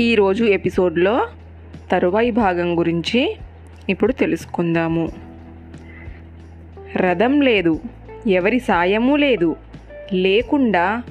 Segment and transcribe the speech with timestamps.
[0.00, 1.26] ఈరోజు ఎపిసోడ్లో
[1.92, 3.36] తరువాయి భాగం గురించి
[3.88, 5.08] ఇప్పుడు తెలుసుకుందాము.
[6.96, 7.80] రథం లేదు
[8.26, 9.56] ఎవరి సాయము లేదు.
[10.12, 11.02] లేకుండా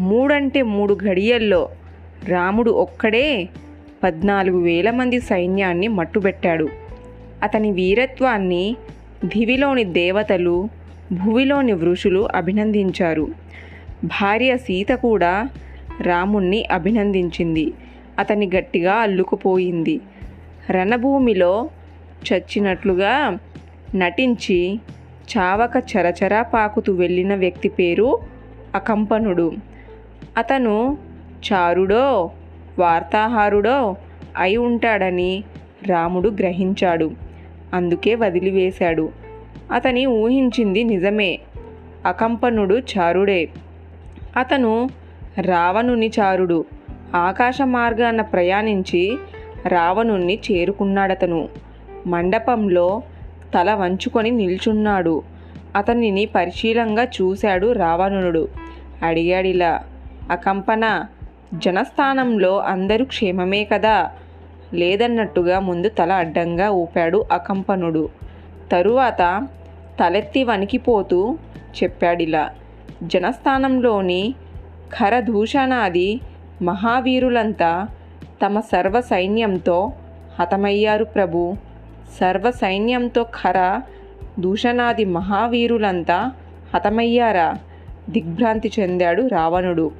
[0.00, 1.68] మూడంటే మూడు ఘడియల్లో
[2.24, 3.48] రాముడు ఒక్కడే
[4.02, 6.68] పద్నాలుగు వేల మంది సైన్యాన్ని మట్టుబెట్టాడు.
[7.42, 8.76] అతని వీరత్వాన్ని
[9.24, 10.68] దివిలోని దేవతలు
[11.12, 13.28] భువిలోని వృషులు అభినందించారు.
[14.04, 15.48] భార్య సీత కూడా
[16.00, 17.72] రాముణ్ణి అభినందించింది.
[18.18, 20.00] అతని గట్టిగా అల్లుకుపోయింది.
[20.70, 21.70] రణభూమిలో
[22.32, 23.38] చచ్చినట్లుగా
[23.94, 24.80] నటించి
[25.38, 28.18] చావక చరచరా పాకుతూ వెళ్ళిన వ్యక్తి పేరు
[28.74, 29.52] అకంపనుడు.
[30.36, 30.98] అతను
[31.52, 32.30] చారుడో
[32.78, 33.96] వార్తాహారుడో
[34.36, 35.44] అయి ఉంటాడని
[35.86, 37.10] రాముడు గ్రహించాడు.
[37.74, 39.10] అందుకే వదిలివేశాడు.
[39.72, 41.38] అతని ఊహించింది నిజమే.
[42.06, 43.48] అకంపనుడు చారుడే.
[44.36, 44.88] అతను
[45.40, 46.64] రావణుని చారుడు.
[47.14, 49.18] ఆకాశ మార్గాన ప్రయాణించి
[49.68, 51.48] రావణుణ్ణి చేరుకున్నాడతను.
[52.06, 53.02] మండపంలో
[53.54, 55.22] తల వంచుకొని నిల్చున్నాడు.
[55.76, 58.48] అతనిని పరిశీలంగా చూశాడు రావణుడు.
[59.02, 59.82] అడిగాడిలా
[60.30, 61.04] అకంపన
[61.54, 64.10] జనస్థానంలో అందరూ క్షేమమే కదా?
[64.74, 68.08] లేదన్నట్టుగా ముందు తల అడ్డంగా ఊపాడు అకంపనుడు.
[68.72, 69.48] తరువాత
[70.00, 71.38] తలెత్తి వణికిపోతూ
[71.82, 72.50] చెప్పాడిలా
[73.02, 74.34] జనస్థానంలోని
[74.98, 76.20] ఖరదూషణాది
[76.62, 77.88] మహావీరులంతా
[78.42, 79.92] తమ సర్వ సైన్యంతో
[80.38, 81.56] హతమయ్యారు ప్రభు.
[82.20, 83.80] సర్వ సైన్యంతో ఖర
[84.38, 86.32] దూషణాది మహావీరులంతా
[86.74, 87.54] హతమయ్యారా?
[88.10, 89.90] దిగ్భ్రాంతి చెందాడు రావణుడు.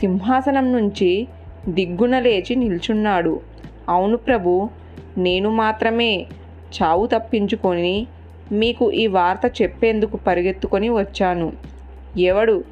[0.00, 1.28] సింహాసనం నుంచి
[1.68, 3.40] దిగ్గున లేచి నిల్చున్నాడు.
[3.88, 4.68] అవును ప్రభు
[5.18, 6.26] నేను మాత్రమే
[6.82, 8.06] చావు తప్పించుకొని
[8.52, 11.52] మీకు ఈ వార్త చెప్పేందుకు పరిగెత్తుకొని వచ్చాను.
[12.16, 12.64] ఎవడు?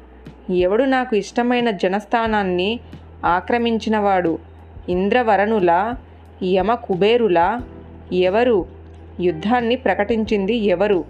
[0.49, 2.79] ఎవడు నాకు ఇష్టమైన జనస్థానాన్ని
[3.25, 4.39] ఆక్రమించినవాడు.
[4.89, 5.93] ఇంద్రవరణుల
[6.43, 7.61] యమ కుబేరుల
[8.13, 8.65] ఎవరు?
[9.19, 11.03] యుద్ధాన్ని ప్రకటించింది ఎవరు?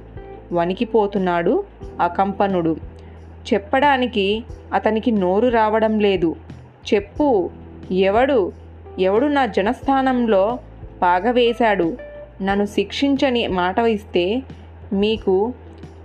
[0.53, 1.63] వణికిపోతున్నాడు
[1.99, 2.75] అకంపనుడు.
[3.53, 4.43] చెప్పడానికి
[4.73, 6.35] అతనికి నోరు రావడం లేదు.
[6.93, 7.49] చెప్పు
[7.91, 8.51] ఎవడు?
[8.99, 10.59] ఎవడు నా జనస్థానంలో
[11.01, 11.97] పాగవేశాడు?
[12.41, 14.43] నన్ను శిక్షించని మాట ఇస్తే
[14.93, 15.53] మీకు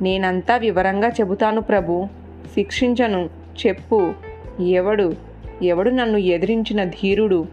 [0.02, 2.06] నేనంతా వివరంగా చెబుతాను ప్రభు.
[2.54, 3.30] శిక్షించను
[3.66, 4.12] చెప్పు
[4.60, 5.33] ఎవడు?
[5.64, 7.46] ఎవడు నన్ను ఎదిరించిన ధీరుడు?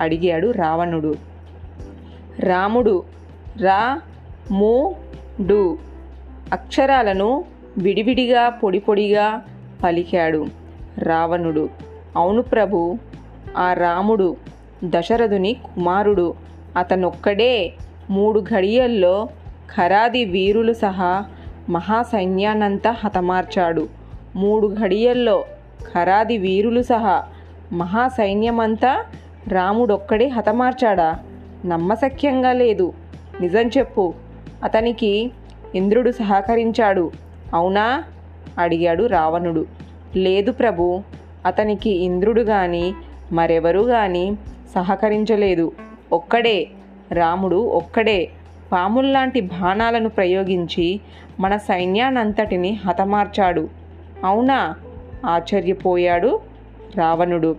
[0.00, 1.14] అడిగాడు రావణుడు.
[2.40, 3.04] రాముడు
[3.60, 4.00] రా
[4.50, 4.94] మూ
[5.40, 5.78] డు.
[6.52, 7.44] అక్షరాలను
[7.78, 9.42] విడివిడిగా పొడి పొడిగా
[9.82, 10.46] పలికాడు
[10.98, 11.68] రావణుడు.
[12.16, 12.98] అవును ప్రభు
[13.56, 14.36] ఆ రాముడు
[14.84, 16.34] దశరథుని కుమారుడు.
[16.76, 17.72] అతనొక్కడే
[18.10, 19.28] మూడు ఘడియల్లో
[19.76, 21.24] ఖరాది వీరులు సహా
[21.68, 23.88] మహాసైన్యాన్నంతా హతమార్చాడు.
[24.36, 25.44] మూడు ఘడియల్లో
[25.94, 27.24] ఖరాది వీరులు సహా
[27.72, 29.04] మహాసైన్యమంతా
[29.48, 31.18] రాముడొక్కడే హతమార్చాడా?
[31.66, 32.92] నమ్మశక్యంగా లేదు.
[33.40, 34.14] నిజం చెప్పు.
[34.64, 35.30] అతనికి
[35.74, 37.10] ఇంద్రుడు సహకరించాడు.
[37.54, 38.04] అవునా?
[38.58, 39.66] అడిగాడు రావణుడు.
[40.16, 41.02] లేదు ప్రభు.
[41.46, 42.94] అతనికి ఇంద్రుడు గాని
[43.32, 44.36] మరెవరు గాని
[44.74, 45.72] సహకరించలేదు.
[46.12, 46.68] ఒక్కడే.
[47.12, 48.28] రాముడు ఒక్కడే.
[48.72, 51.00] పాముల్లాంటి బాణాలను ప్రయోగించి
[51.40, 53.68] మన సైన్యానంతటిని హతమార్చాడు.
[54.24, 54.74] అవునా?
[55.26, 56.40] ఆశ్చర్యపోయాడు
[56.96, 57.56] రావణుడు.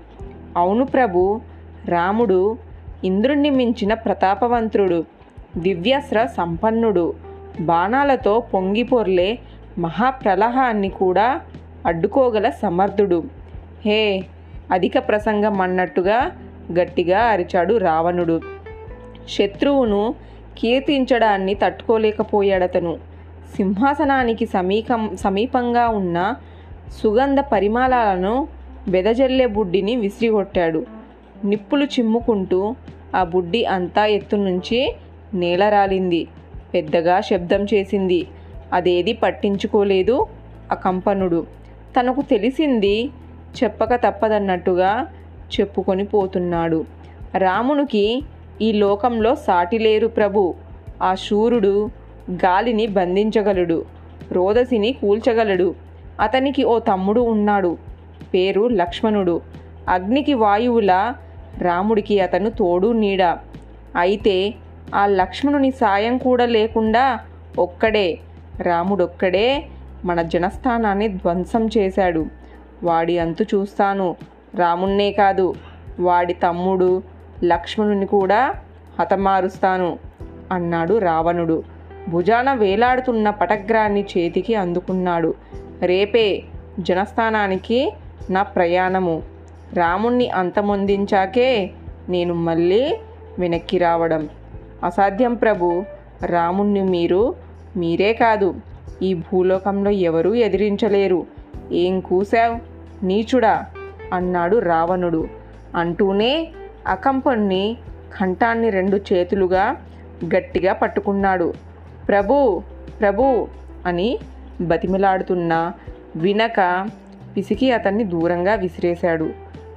[0.58, 1.42] అవును ప్రభు
[1.86, 2.58] రాముడు
[3.04, 5.04] ఇంద్రుణ్ణి మించిన ప్రతాపవంతుడు
[5.58, 7.14] దివ్యస్ర సంపన్నుడు.
[7.62, 9.40] బాణాలతో పొంగిపొర్లే
[9.78, 11.42] మహాప్రలహాన్ని కూడా
[11.86, 13.24] అడ్డుకోగల సమర్థుడు.
[13.86, 14.26] హే
[14.72, 16.32] అధిక ప్రసంగం అన్నట్టుగా
[16.72, 18.42] గట్టిగా అరిచాడు రావణుడు.
[19.30, 20.16] శత్రువును
[20.58, 22.98] కీర్తించడాన్ని తట్టుకోలేకపోయాడతను.
[23.56, 26.36] సింహాసనానికి సమీకం సమీపంగా ఉన్న
[27.04, 28.48] సుగంధ పరిమాణాలను
[28.88, 30.86] వెదజల్లే బుడ్డిని విసిరిగొట్టాడు.
[31.46, 32.76] నిప్పులు చిమ్ముకుంటూ
[33.16, 34.96] ఆ బుడ్డి అంతా ఎత్తు నుంచి
[35.34, 36.28] నేలరాలింది.
[36.74, 38.28] పెద్దగా శబ్దం చేసింది.
[38.74, 40.26] అదేది పట్టించుకోలేదు
[40.72, 41.46] ఆ కంపనుడు.
[42.00, 43.10] తనకు తెలిసింది
[43.64, 45.08] చెప్పక తప్పదన్నట్టుగా
[45.60, 46.86] చెప్పుకొని పోతున్నాడు.
[47.36, 48.24] రామునికి
[48.62, 50.54] ఈ లోకంలో సాటి లేరు ప్రభు.
[51.02, 51.90] ఆ శూరుడు
[52.32, 53.86] గాలిని బంధించగలడు.
[54.32, 55.76] రోదసిని కూల్చగలడు.
[56.20, 57.78] అతనికి ఓ తమ్ముడు ఉన్నాడు.
[58.34, 59.42] పేరు లక్ష్మణుడు.
[59.90, 61.14] అగ్నికి వాయువుల
[61.58, 63.24] రాముడికి అతను తోడు నీడ.
[63.96, 64.54] అయితే
[64.96, 67.20] ఆ లక్ష్మణుని సాయం కూడా లేకుండా
[67.60, 68.20] ఒక్కడే
[68.62, 69.66] రాముడొక్కడే
[70.06, 72.26] మన జనస్థానాన్ని ధ్వంసం చేశాడు.
[72.84, 74.16] వాడి అంతు చూస్తాను.
[74.56, 75.56] రాముణ్ణే కాదు
[76.00, 77.04] వాడి తమ్ముడు
[77.44, 78.54] లక్ష్మణుని కూడా
[79.00, 80.00] హతమారుస్తాను
[80.52, 81.64] అన్నాడు రావణుడు.
[82.10, 85.34] భుజాన వేలాడుతున్న పటగ్రాన్ని చేతికి అందుకున్నాడు.
[85.82, 86.44] రేపే
[86.80, 87.94] జనస్థానానికి
[88.30, 89.24] నా ప్రయాణము.
[89.74, 91.72] రాముణ్ణి అంతమొందించాకే
[92.10, 92.98] నేను మళ్ళీ
[93.40, 94.30] వెనక్కి రావడం.
[94.84, 95.84] అసాధ్యం ప్రభు
[96.26, 97.36] రాముణ్ణి మీరు
[97.78, 98.56] మీరే కాదు.
[99.02, 101.26] ఈ భూలోకంలో ఎవరూ ఎదిరించలేరు.
[101.72, 102.60] ఏం కూసావ్
[103.06, 103.66] నీచుడా?
[104.14, 105.28] అన్నాడు రావణుడు.
[105.76, 106.48] అంటూనే
[106.88, 107.78] అకంపణ్ణి
[108.20, 109.76] కంఠాన్ని రెండు చేతులుగా
[110.26, 111.54] గట్టిగా పట్టుకున్నాడు.
[112.08, 112.62] ప్రభు
[113.00, 113.48] ప్రభు
[113.86, 114.20] అని
[114.62, 115.72] బతిమిలాడుతున్న
[116.16, 116.90] వినక
[117.38, 119.30] పిసికి అతన్ని దూరంగా విసిరేశాడు.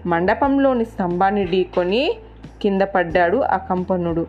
[0.06, 2.16] మండపంలోని స్తంభాన్ని ఢీకొని
[2.62, 4.26] కింద పడ్డాడు అకంపన్నుడు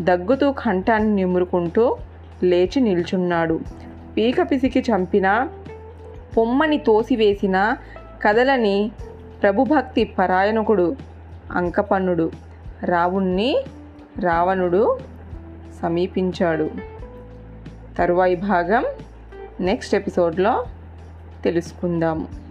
[0.00, 1.96] దగ్గుతూ కంఠాన్ని నిమురుకుంటూ
[2.42, 3.60] లేచి నిల్చున్నాడు.
[4.16, 5.48] పీక పిసికి చంపిన
[6.36, 7.76] పొమ్మని తోసివేసిన
[8.22, 8.90] కదలని
[9.42, 10.96] ప్రభుభక్తి పరాయణకుడు
[11.52, 12.30] అంకపన్నుడు
[12.84, 13.64] రావుణ్ణి
[14.20, 14.98] రావణుడు
[15.82, 16.70] సమీపించాడు.
[17.98, 18.84] తరువాయి భాగం
[19.60, 20.66] నెక్స్ట్ ఎపిసోడ్లో
[21.44, 22.42] తెలుసుకుందాము